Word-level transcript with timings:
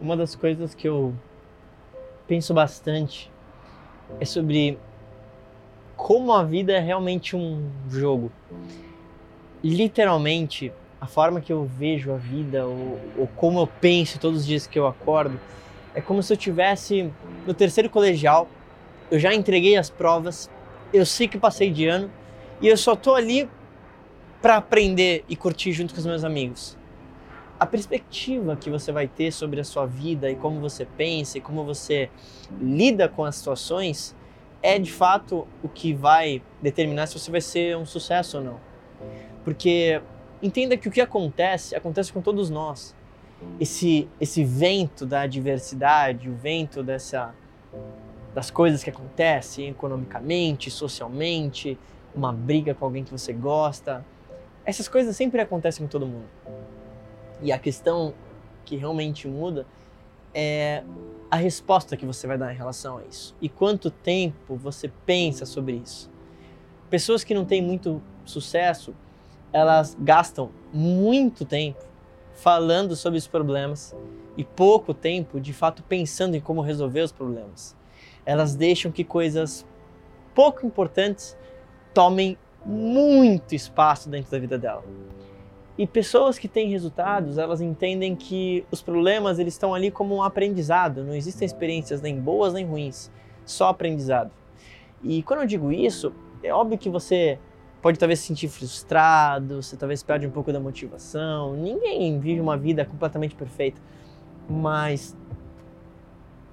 uma 0.00 0.16
das 0.16 0.34
coisas 0.34 0.74
que 0.74 0.88
eu 0.88 1.14
penso 2.26 2.52
bastante 2.54 3.30
é 4.20 4.24
sobre 4.24 4.78
como 5.96 6.32
a 6.32 6.42
vida 6.42 6.72
é 6.72 6.80
realmente 6.80 7.36
um 7.36 7.70
jogo. 7.88 8.32
Literalmente, 9.62 10.72
a 11.00 11.06
forma 11.06 11.40
que 11.40 11.52
eu 11.52 11.64
vejo 11.64 12.12
a 12.12 12.16
vida, 12.16 12.66
ou, 12.66 13.00
ou 13.16 13.26
como 13.36 13.60
eu 13.60 13.66
penso 13.66 14.18
todos 14.18 14.40
os 14.40 14.46
dias 14.46 14.66
que 14.66 14.78
eu 14.78 14.86
acordo, 14.86 15.38
é 15.94 16.00
como 16.00 16.22
se 16.22 16.32
eu 16.32 16.36
tivesse 16.36 17.12
no 17.46 17.54
terceiro 17.54 17.88
colegial, 17.90 18.48
eu 19.10 19.18
já 19.18 19.34
entreguei 19.34 19.76
as 19.76 19.90
provas, 19.90 20.50
eu 20.92 21.04
sei 21.04 21.28
que 21.28 21.38
passei 21.38 21.70
de 21.70 21.86
ano 21.86 22.10
e 22.60 22.68
eu 22.68 22.76
só 22.76 22.96
tô 22.96 23.14
ali 23.14 23.48
para 24.40 24.56
aprender 24.56 25.24
e 25.28 25.36
curtir 25.36 25.72
junto 25.72 25.94
com 25.94 26.00
os 26.00 26.06
meus 26.06 26.24
amigos. 26.24 26.76
A 27.62 27.66
perspectiva 27.66 28.56
que 28.56 28.68
você 28.68 28.90
vai 28.90 29.06
ter 29.06 29.30
sobre 29.30 29.60
a 29.60 29.64
sua 29.64 29.86
vida 29.86 30.28
e 30.28 30.34
como 30.34 30.58
você 30.58 30.84
pensa 30.84 31.38
e 31.38 31.40
como 31.40 31.64
você 31.64 32.10
lida 32.60 33.08
com 33.08 33.24
as 33.24 33.36
situações 33.36 34.16
é 34.60 34.80
de 34.80 34.90
fato 34.90 35.46
o 35.62 35.68
que 35.68 35.94
vai 35.94 36.42
determinar 36.60 37.06
se 37.06 37.16
você 37.16 37.30
vai 37.30 37.40
ser 37.40 37.76
um 37.76 37.86
sucesso 37.86 38.38
ou 38.38 38.42
não. 38.42 38.60
Porque 39.44 40.02
entenda 40.42 40.76
que 40.76 40.88
o 40.88 40.90
que 40.90 41.00
acontece, 41.00 41.76
acontece 41.76 42.12
com 42.12 42.20
todos 42.20 42.50
nós. 42.50 42.96
Esse, 43.60 44.08
esse 44.20 44.42
vento 44.42 45.06
da 45.06 45.20
adversidade, 45.20 46.28
o 46.28 46.34
vento 46.34 46.82
dessa, 46.82 47.32
das 48.34 48.50
coisas 48.50 48.82
que 48.82 48.90
acontecem 48.90 49.68
economicamente, 49.68 50.68
socialmente, 50.68 51.78
uma 52.12 52.32
briga 52.32 52.74
com 52.74 52.86
alguém 52.86 53.04
que 53.04 53.12
você 53.12 53.32
gosta, 53.32 54.04
essas 54.64 54.88
coisas 54.88 55.14
sempre 55.14 55.40
acontecem 55.40 55.86
com 55.86 55.88
todo 55.88 56.04
mundo. 56.04 56.26
E 57.42 57.50
a 57.52 57.58
questão 57.58 58.14
que 58.64 58.76
realmente 58.76 59.26
muda 59.26 59.66
é 60.32 60.82
a 61.30 61.36
resposta 61.36 61.96
que 61.96 62.06
você 62.06 62.26
vai 62.26 62.38
dar 62.38 62.52
em 62.52 62.56
relação 62.56 62.98
a 62.98 63.04
isso. 63.04 63.34
E 63.40 63.48
quanto 63.48 63.90
tempo 63.90 64.56
você 64.56 64.90
pensa 65.04 65.44
sobre 65.44 65.76
isso. 65.76 66.10
Pessoas 66.88 67.24
que 67.24 67.34
não 67.34 67.44
têm 67.44 67.60
muito 67.62 68.02
sucesso, 68.24 68.94
elas 69.52 69.96
gastam 69.98 70.50
muito 70.72 71.44
tempo 71.44 71.82
falando 72.34 72.96
sobre 72.96 73.18
os 73.18 73.26
problemas 73.26 73.94
e 74.36 74.44
pouco 74.44 74.94
tempo, 74.94 75.40
de 75.40 75.52
fato, 75.52 75.82
pensando 75.82 76.34
em 76.34 76.40
como 76.40 76.60
resolver 76.60 77.02
os 77.02 77.12
problemas. 77.12 77.76
Elas 78.24 78.54
deixam 78.54 78.90
que 78.90 79.04
coisas 79.04 79.66
pouco 80.34 80.66
importantes 80.66 81.36
tomem 81.92 82.38
muito 82.64 83.54
espaço 83.54 84.08
dentro 84.08 84.30
da 84.30 84.38
vida 84.38 84.58
dela. 84.58 84.84
E 85.76 85.86
pessoas 85.86 86.38
que 86.38 86.48
têm 86.48 86.68
resultados, 86.68 87.38
elas 87.38 87.60
entendem 87.60 88.14
que 88.14 88.64
os 88.70 88.82
problemas 88.82 89.38
eles 89.38 89.54
estão 89.54 89.74
ali 89.74 89.90
como 89.90 90.14
um 90.14 90.22
aprendizado, 90.22 91.02
não 91.02 91.14
existem 91.14 91.46
experiências 91.46 92.02
nem 92.02 92.20
boas 92.20 92.52
nem 92.52 92.66
ruins, 92.66 93.10
só 93.44 93.68
aprendizado. 93.68 94.30
E 95.02 95.22
quando 95.22 95.40
eu 95.40 95.46
digo 95.46 95.72
isso, 95.72 96.12
é 96.42 96.52
óbvio 96.52 96.76
que 96.76 96.90
você 96.90 97.38
pode 97.80 97.98
talvez 97.98 98.20
se 98.20 98.26
sentir 98.26 98.48
frustrado, 98.48 99.62
você 99.62 99.76
talvez 99.76 100.02
perde 100.02 100.26
um 100.26 100.30
pouco 100.30 100.52
da 100.52 100.60
motivação. 100.60 101.54
Ninguém 101.54 102.20
vive 102.20 102.40
uma 102.40 102.56
vida 102.56 102.84
completamente 102.84 103.34
perfeita, 103.34 103.80
mas 104.48 105.16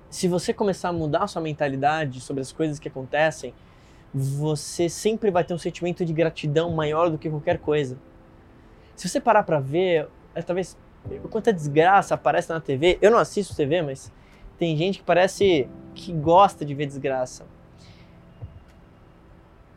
se 0.09 0.27
você 0.27 0.53
começar 0.53 0.89
a 0.89 0.93
mudar 0.93 1.23
a 1.23 1.27
sua 1.27 1.41
mentalidade 1.41 2.19
sobre 2.21 2.41
as 2.41 2.51
coisas 2.51 2.79
que 2.79 2.87
acontecem, 2.87 3.53
você 4.11 4.89
sempre 4.89 5.29
vai 5.29 5.43
ter 5.43 5.53
um 5.53 5.57
sentimento 5.57 6.03
de 6.03 6.11
gratidão 6.13 6.71
maior 6.71 7.11
do 7.11 7.17
que 7.17 7.29
qualquer 7.29 7.59
coisa. 7.59 7.95
Se 8.99 9.07
você 9.07 9.21
parar 9.21 9.43
para 9.43 9.61
ver, 9.61 10.09
é, 10.35 10.41
talvez 10.41 10.77
quanta 11.29 11.53
desgraça 11.53 12.15
aparece 12.15 12.49
na 12.49 12.59
TV. 12.59 12.97
Eu 13.01 13.09
não 13.09 13.17
assisto 13.17 13.55
TV, 13.55 13.81
mas 13.81 14.11
tem 14.57 14.75
gente 14.75 14.99
que 14.99 15.05
parece 15.05 15.69
que 15.95 16.11
gosta 16.11 16.65
de 16.65 16.75
ver 16.75 16.85
desgraça. 16.85 17.45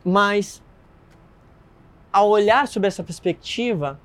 Mas 0.03 0.61
ao 2.11 2.27
olhar 2.27 2.67
sobre 2.67 2.87
essa 2.89 3.01
perspectiva, 3.01 3.97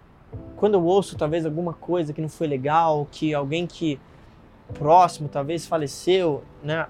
quando 0.54 0.74
eu 0.74 0.84
ouço 0.84 1.16
talvez 1.16 1.44
alguma 1.44 1.74
coisa 1.74 2.12
que 2.12 2.20
não 2.20 2.28
foi 2.28 2.46
legal, 2.46 3.04
que 3.10 3.34
alguém 3.34 3.66
que 3.66 3.98
próximo 4.72 5.28
talvez 5.28 5.66
faleceu, 5.66 6.44
né? 6.62 6.86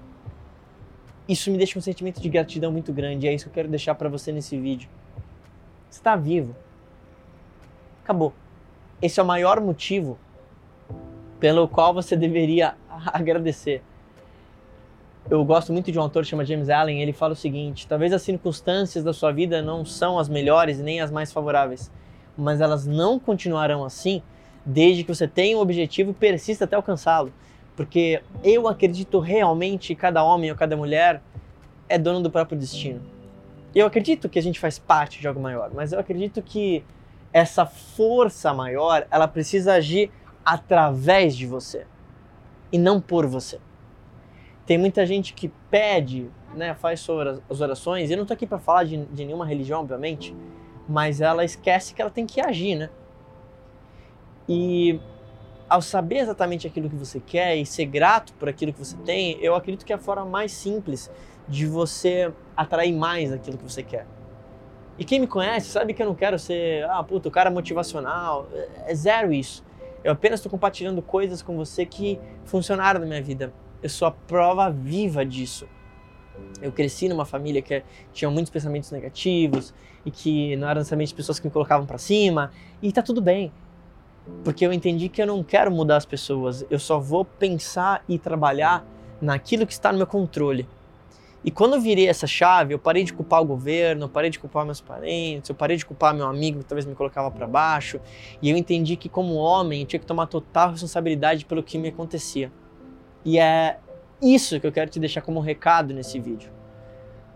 isso 1.27 1.49
me 1.49 1.57
deixa 1.57 1.79
um 1.79 1.81
sentimento 1.81 2.21
de 2.21 2.29
gratidão 2.29 2.71
muito 2.71 2.93
grande. 2.93 3.27
É 3.27 3.33
isso 3.33 3.45
que 3.45 3.49
eu 3.49 3.53
quero 3.55 3.69
deixar 3.69 3.95
para 3.95 4.07
você 4.07 4.31
nesse 4.31 4.55
vídeo. 4.55 4.87
Você 5.89 5.99
está 5.99 6.15
vivo. 6.15 6.55
Acabou. 8.09 8.33
Esse 8.99 9.19
é 9.19 9.23
o 9.23 9.25
maior 9.25 9.61
motivo 9.61 10.17
pelo 11.39 11.67
qual 11.67 11.93
você 11.93 12.15
deveria 12.15 12.73
agradecer. 13.13 13.83
Eu 15.29 15.45
gosto 15.45 15.71
muito 15.71 15.91
de 15.91 15.99
um 15.99 16.01
autor 16.01 16.25
chamado 16.25 16.47
James 16.47 16.71
Allen. 16.71 17.03
Ele 17.03 17.13
fala 17.13 17.33
o 17.33 17.35
seguinte: 17.35 17.85
talvez 17.87 18.11
as 18.11 18.23
circunstâncias 18.23 19.03
da 19.03 19.13
sua 19.13 19.31
vida 19.31 19.61
não 19.61 19.85
são 19.85 20.17
as 20.17 20.27
melhores 20.27 20.79
nem 20.79 20.99
as 20.99 21.11
mais 21.11 21.31
favoráveis, 21.31 21.91
mas 22.35 22.61
elas 22.61 22.87
não 22.87 23.19
continuarão 23.19 23.83
assim 23.85 24.23
desde 24.65 25.03
que 25.03 25.13
você 25.13 25.27
tenha 25.27 25.55
um 25.55 25.61
objetivo 25.61 26.09
e 26.09 26.13
persista 26.15 26.65
até 26.65 26.75
alcançá-lo 26.75 27.31
porque 27.75 28.23
eu 28.43 28.67
acredito 28.67 29.19
realmente 29.19 29.89
que 29.89 30.01
cada 30.01 30.23
homem 30.23 30.49
ou 30.49 30.57
cada 30.57 30.75
mulher 30.75 31.21
é 31.87 31.97
dono 31.97 32.21
do 32.21 32.31
próprio 32.31 32.57
destino. 32.57 33.01
Eu 33.73 33.85
acredito 33.85 34.27
que 34.27 34.39
a 34.39 34.41
gente 34.41 34.59
faz 34.59 34.79
parte 34.79 35.21
de 35.21 35.27
algo 35.27 35.39
maior, 35.39 35.69
mas 35.73 35.93
eu 35.93 35.99
acredito 35.99 36.41
que 36.41 36.83
essa 37.31 37.65
força 37.65 38.53
maior, 38.53 39.07
ela 39.11 39.27
precisa 39.27 39.73
agir 39.73 40.11
através 40.43 41.35
de 41.35 41.45
você 41.45 41.85
e 42.71 42.77
não 42.77 42.99
por 42.99 43.25
você. 43.25 43.59
Tem 44.65 44.77
muita 44.77 45.05
gente 45.05 45.33
que 45.33 45.49
pede, 45.69 46.29
né, 46.55 46.73
faz 46.75 46.99
suas 46.99 47.61
orações, 47.61 48.09
eu 48.09 48.17
não 48.17 48.23
estou 48.23 48.35
aqui 48.35 48.45
para 48.45 48.59
falar 48.59 48.83
de, 48.83 48.97
de 49.05 49.25
nenhuma 49.25 49.45
religião, 49.45 49.81
obviamente, 49.81 50.35
mas 50.87 51.21
ela 51.21 51.43
esquece 51.43 51.93
que 51.93 52.01
ela 52.01 52.11
tem 52.11 52.25
que 52.25 52.41
agir, 52.41 52.75
né? 52.75 52.89
E 54.47 54.99
ao 55.69 55.81
saber 55.81 56.17
exatamente 56.17 56.65
aquilo 56.65 56.89
que 56.89 56.95
você 56.95 57.19
quer 57.19 57.55
e 57.55 57.65
ser 57.65 57.85
grato 57.85 58.33
por 58.33 58.49
aquilo 58.49 58.73
que 58.73 58.79
você 58.79 58.97
tem, 58.97 59.37
eu 59.39 59.53
acredito 59.53 59.85
que 59.85 59.93
é 59.93 59.95
a 59.95 59.99
forma 59.99 60.25
mais 60.25 60.51
simples 60.51 61.11
de 61.47 61.67
você 61.67 62.33
atrair 62.57 62.91
mais 62.91 63.31
aquilo 63.31 63.57
que 63.57 63.63
você 63.63 63.83
quer. 63.83 64.07
E 64.99 65.05
quem 65.05 65.19
me 65.19 65.27
conhece 65.27 65.69
sabe 65.69 65.93
que 65.93 66.03
eu 66.03 66.05
não 66.05 66.13
quero 66.13 66.37
ser, 66.37 66.83
ah, 66.89 67.01
puta, 67.01 67.29
o 67.29 67.31
cara 67.31 67.49
motivacional. 67.49 68.47
É 68.85 68.93
zero 68.93 69.31
isso. 69.31 69.63
Eu 70.03 70.11
apenas 70.11 70.39
estou 70.39 70.51
compartilhando 70.51 71.01
coisas 71.01 71.41
com 71.41 71.55
você 71.55 71.85
que 71.85 72.19
funcionaram 72.45 72.99
na 72.99 73.05
minha 73.05 73.21
vida. 73.21 73.53
Eu 73.81 73.89
sou 73.89 74.07
a 74.07 74.11
prova 74.11 74.69
viva 74.69 75.25
disso. 75.25 75.67
Eu 76.61 76.71
cresci 76.71 77.07
numa 77.07 77.25
família 77.25 77.61
que 77.61 77.81
tinha 78.11 78.29
muitos 78.29 78.51
pensamentos 78.51 78.91
negativos 78.91 79.73
e 80.05 80.11
que 80.11 80.55
não 80.57 80.67
eram 80.67 80.79
necessariamente 80.79 81.13
pessoas 81.13 81.39
que 81.39 81.47
me 81.47 81.51
colocavam 81.51 81.85
para 81.85 81.97
cima. 81.97 82.51
E 82.81 82.91
tá 82.91 83.01
tudo 83.01 83.21
bem 83.21 83.51
porque 84.43 84.65
eu 84.65 84.71
entendi 84.71 85.09
que 85.09 85.21
eu 85.21 85.27
não 85.27 85.43
quero 85.43 85.71
mudar 85.71 85.97
as 85.97 86.05
pessoas, 86.05 86.65
eu 86.69 86.79
só 86.79 86.99
vou 86.99 87.25
pensar 87.25 88.03
e 88.07 88.17
trabalhar 88.17 88.85
naquilo 89.21 89.65
que 89.65 89.73
está 89.73 89.91
no 89.91 89.97
meu 89.97 90.07
controle. 90.07 90.67
E 91.43 91.49
quando 91.49 91.75
eu 91.75 91.81
virei 91.81 92.07
essa 92.07 92.27
chave, 92.27 92.73
eu 92.73 92.79
parei 92.79 93.03
de 93.03 93.13
culpar 93.13 93.41
o 93.41 93.45
governo, 93.45 94.05
eu 94.05 94.09
parei 94.09 94.29
de 94.29 94.37
culpar 94.37 94.65
meus 94.65 94.81
parentes, 94.81 95.49
eu 95.49 95.55
parei 95.55 95.77
de 95.77 95.85
culpar 95.85 96.13
meu 96.13 96.27
amigo 96.27 96.59
que 96.59 96.65
talvez 96.65 96.85
me 96.85 96.93
colocava 96.93 97.31
para 97.31 97.47
baixo, 97.47 97.99
e 98.41 98.49
eu 98.49 98.57
entendi 98.57 98.97
que 98.97 99.07
como 99.07 99.35
homem 99.35 99.81
eu 99.81 99.87
tinha 99.87 99.99
que 99.99 100.05
tomar 100.05 100.27
total 100.27 100.71
responsabilidade 100.71 101.45
pelo 101.45 101.63
que 101.63 101.77
me 101.77 101.89
acontecia. 101.89 102.51
E 103.23 103.39
é 103.39 103.79
isso 104.21 104.59
que 104.59 104.67
eu 104.67 104.71
quero 104.71 104.89
te 104.89 104.99
deixar 104.99 105.21
como 105.21 105.39
recado 105.39 105.93
nesse 105.93 106.19
vídeo. 106.19 106.51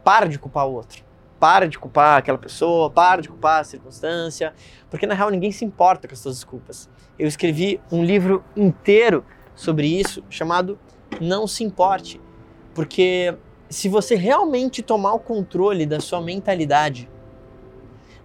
Para 0.04 0.28
de 0.28 0.38
culpar 0.38 0.68
o 0.68 0.74
outro. 0.74 1.04
Para 1.40 1.68
de 1.68 1.80
culpar 1.80 2.18
aquela 2.18 2.38
pessoa, 2.38 2.90
para 2.90 3.22
de 3.22 3.30
culpar 3.30 3.62
a 3.62 3.64
circunstância, 3.64 4.54
porque 4.90 5.06
na 5.06 5.14
real 5.14 5.30
ninguém 5.30 5.52
se 5.52 5.64
importa 5.64 6.08
com 6.08 6.14
as 6.14 6.20
suas 6.20 6.36
desculpas. 6.36 6.90
Eu 7.18 7.28
escrevi 7.28 7.80
um 7.92 8.04
livro 8.04 8.44
inteiro 8.56 9.26
sobre 9.56 9.88
isso, 9.88 10.24
chamado 10.30 10.78
Não 11.22 11.48
Se 11.48 11.64
Importe, 11.64 12.20
porque 12.74 13.36
se 13.74 13.90
você 13.90 14.14
realmente 14.14 14.84
tomar 14.84 15.14
o 15.14 15.20
controle 15.20 15.86
da 15.88 16.00
sua 16.00 16.22
mentalidade, 16.22 17.10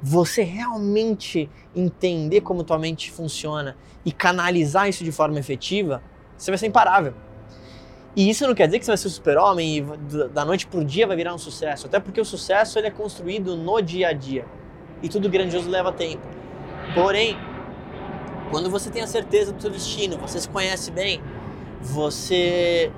você 0.01 0.43
realmente 0.43 1.49
entender 1.75 2.43
como 2.43 2.63
tua 2.63 2.79
mente 2.79 3.11
funciona 3.11 3.75
e 4.05 4.13
canalizar 4.13 4.91
isso 4.91 5.03
de 5.03 5.11
forma 5.11 5.39
efetiva, 5.39 6.03
você 6.37 6.51
vai 6.51 6.59
ser 6.59 6.67
imparável. 6.67 7.15
E 8.15 8.29
isso 8.29 8.47
não 8.47 8.55
quer 8.55 8.67
dizer 8.67 8.79
que 8.79 8.85
você 8.85 8.91
vai 8.91 8.99
ser 8.99 9.09
super-homem 9.09 9.79
e 9.79 10.29
da 10.29 10.45
noite 10.45 10.67
pro 10.67 10.85
dia 10.85 11.07
vai 11.07 11.17
virar 11.17 11.35
um 11.35 11.39
sucesso. 11.39 11.87
Até 11.87 11.99
porque 11.99 12.21
o 12.21 12.27
sucesso 12.27 12.79
ele 12.79 12.89
é 12.89 12.91
construído 12.91 13.57
no 13.57 13.81
dia 13.81 14.09
a 14.09 14.13
dia. 14.13 14.45
E 15.03 15.09
tudo 15.09 15.31
grandioso 15.31 15.71
leva 15.71 15.91
tempo. 15.93 16.29
Porém, 16.95 17.39
quando 18.51 18.69
você 18.69 18.91
tem 18.91 19.01
a 19.01 19.07
certeza 19.07 19.51
do 19.53 19.63
seu 19.63 19.71
destino, 19.71 20.19
você 20.19 20.41
se 20.41 20.49
conhece 20.49 20.91
bem, 20.91 21.23
você 21.81 22.93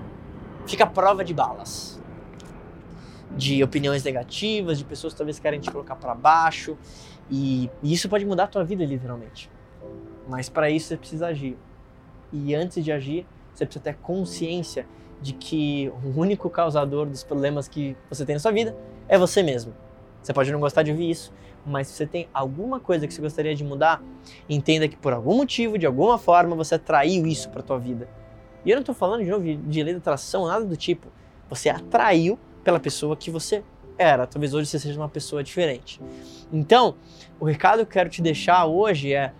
fica 0.67 0.83
à 0.83 0.87
prova 0.89 1.25
de 1.25 1.33
balas. 1.33 2.00
De 3.37 3.63
opiniões 3.63 4.03
negativas, 4.03 4.79
de 4.79 4.85
pessoas 4.85 5.13
que 5.13 5.19
talvez 5.19 5.39
querem 5.39 5.61
te 5.61 5.71
colocar 5.71 5.97
para 5.97 6.15
baixo. 6.15 6.77
E, 7.31 7.71
e 7.83 7.93
isso 7.93 8.09
pode 8.09 8.25
mudar 8.25 8.45
a 8.45 8.49
tua 8.49 8.65
vida, 8.65 8.85
literalmente. 8.85 9.51
Mas 10.29 10.49
para 10.49 10.71
isso 10.71 10.89
você 10.89 10.97
precisa 10.97 11.29
agir. 11.29 11.57
E 12.33 12.55
antes 12.55 12.85
de 12.85 12.93
agir, 12.93 13.27
você 13.55 13.65
precisa 13.65 13.83
ter 13.83 13.97
consciência 13.97 14.87
de 15.21 15.33
que 15.35 15.93
o 16.05 16.19
único 16.19 16.49
causador 16.49 17.07
dos 17.07 17.23
problemas 17.23 17.69
que 17.69 17.97
você 18.09 18.25
tem 18.25 18.35
na 18.35 18.41
sua 18.41 18.53
vida 18.53 18.77
é 19.09 19.19
você 19.19 19.43
mesmo. 19.43 19.75
Você 20.23 20.33
pode 20.33 20.51
não 20.53 20.61
gostar 20.61 20.83
de 20.83 20.91
ouvir 20.91 21.11
isso, 21.11 21.33
mas 21.65 21.89
se 21.89 21.95
você 21.95 22.07
tem 22.07 22.29
alguma 22.33 22.81
coisa 22.81 23.07
que 23.07 23.13
você 23.13 23.21
gostaria 23.21 23.55
de 23.55 23.65
mudar, 23.65 24.03
entenda 24.49 24.89
que 24.89 24.97
por 24.97 25.13
algum 25.13 25.37
motivo, 25.37 25.79
de 25.79 25.87
alguma 25.87 26.19
forma, 26.19 26.55
você 26.55 26.75
atraiu 26.77 27.27
isso 27.27 27.51
para 27.51 27.63
tua 27.63 27.79
vida. 27.79 28.09
E 28.65 28.71
eu 28.71 28.77
não 28.77 28.81
estou 28.81 28.95
falando 28.95 29.25
de 29.25 29.31
novo 29.31 29.43
de 29.45 29.83
lei 29.83 29.95
da 29.95 29.99
atração, 29.99 30.47
nada 30.47 30.65
do 30.65 30.77
tipo. 30.77 31.09
Você 31.49 31.69
atraiu 31.69 32.39
pela 32.63 32.81
pessoa 32.81 33.17
que 33.17 33.31
você 33.31 33.63
era. 33.99 34.27
Talvez 34.27 34.55
hoje 34.55 34.69
você 34.69 34.79
seja 34.79 34.99
uma 34.99 35.09
pessoa 35.09 35.43
diferente. 35.43 36.01
Então, 36.53 36.95
o 37.39 37.45
recado 37.45 37.79
que 37.79 37.83
eu 37.83 37.87
quero 37.87 38.11
te 38.11 38.23
deixar 38.23 38.67
hoje 38.67 39.13
é 39.13 39.33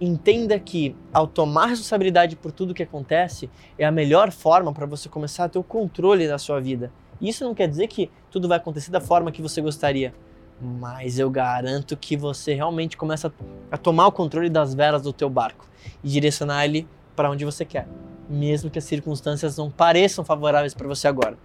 entenda 0.00 0.58
que 0.58 0.96
ao 1.12 1.26
tomar 1.26 1.66
responsabilidade 1.66 2.34
por 2.34 2.50
tudo 2.50 2.74
que 2.74 2.82
acontece 2.82 3.48
é 3.78 3.84
a 3.84 3.90
melhor 3.90 4.32
forma 4.32 4.72
para 4.72 4.84
você 4.84 5.08
começar 5.08 5.44
a 5.44 5.48
ter 5.48 5.58
o 5.58 5.62
controle 5.62 6.26
da 6.26 6.38
sua 6.38 6.60
vida. 6.60 6.92
Isso 7.20 7.44
não 7.44 7.54
quer 7.54 7.68
dizer 7.68 7.86
que 7.86 8.10
tudo 8.30 8.48
vai 8.48 8.56
acontecer 8.56 8.90
da 8.90 9.00
forma 9.00 9.30
que 9.30 9.40
você 9.40 9.60
gostaria, 9.60 10.12
mas 10.60 11.20
eu 11.20 11.30
garanto 11.30 11.96
que 11.96 12.16
você 12.16 12.52
realmente 12.52 12.96
começa 12.96 13.32
a 13.70 13.76
tomar 13.76 14.08
o 14.08 14.12
controle 14.12 14.50
das 14.50 14.74
velas 14.74 15.02
do 15.02 15.12
teu 15.12 15.30
barco 15.30 15.68
e 16.02 16.08
direcionar 16.08 16.64
ele 16.64 16.88
para 17.14 17.30
onde 17.30 17.44
você 17.44 17.64
quer, 17.64 17.86
mesmo 18.32 18.70
que 18.70 18.78
as 18.78 18.84
circunstâncias 18.84 19.56
não 19.56 19.70
pareçam 19.70 20.24
favoráveis 20.24 20.74
para 20.74 20.88
você 20.88 21.06
agora. 21.06 21.38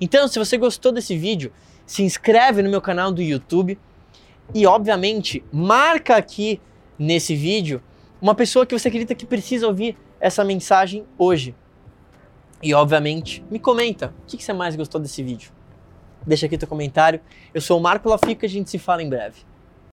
Então, 0.00 0.26
se 0.26 0.38
você 0.38 0.56
gostou 0.56 0.90
desse 0.90 1.16
vídeo, 1.16 1.52
se 1.86 2.02
inscreve 2.02 2.62
no 2.62 2.70
meu 2.70 2.80
canal 2.80 3.12
do 3.12 3.22
YouTube 3.22 3.78
e, 4.54 4.66
obviamente, 4.66 5.44
marca 5.52 6.16
aqui 6.16 6.60
nesse 6.98 7.34
vídeo 7.34 7.82
uma 8.20 8.34
pessoa 8.34 8.64
que 8.64 8.78
você 8.78 8.88
acredita 8.88 9.14
que 9.14 9.26
precisa 9.26 9.66
ouvir 9.66 9.96
essa 10.20 10.44
mensagem 10.44 11.04
hoje. 11.18 11.54
E 12.62 12.72
obviamente, 12.72 13.44
me 13.50 13.58
comenta 13.58 14.14
o 14.22 14.26
que 14.26 14.42
você 14.42 14.52
mais 14.52 14.76
gostou 14.76 15.00
desse 15.00 15.22
vídeo. 15.22 15.52
Deixa 16.24 16.46
aqui 16.46 16.56
teu 16.56 16.68
comentário. 16.68 17.20
Eu 17.52 17.60
sou 17.60 17.78
o 17.78 17.82
Marco 17.82 18.08
Lafica 18.08 18.46
a 18.46 18.48
gente 18.48 18.70
se 18.70 18.78
fala 18.78 19.02
em 19.02 19.08
breve. 19.08 19.40